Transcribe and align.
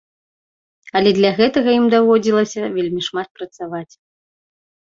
Але 0.99 1.09
для 1.19 1.29
гэтага 1.39 1.69
ім 1.79 1.85
даводзілася 1.95 2.73
вельмі 2.79 3.01
шмат 3.09 3.29
працаваць. 3.41 3.89